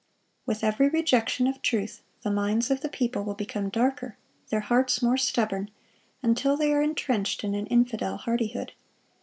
[0.47, 4.17] With every rejection of truth, the minds of the people will become darker,
[4.49, 5.69] their hearts more stubborn,
[6.23, 8.71] until they are entrenched in an infidel hardihood.